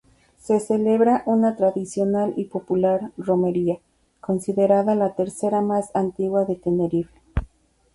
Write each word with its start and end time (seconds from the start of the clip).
Se 0.39 0.59
celebra 0.59 1.21
una 1.27 1.55
tradicional 1.55 2.33
y 2.35 2.45
popular 2.45 3.11
romería, 3.19 3.77
considerada 4.19 4.95
la 4.95 5.13
tercera 5.13 5.61
más 5.61 5.91
antigua 5.95 6.43
de 6.45 6.55
Tenerife. 6.55 7.19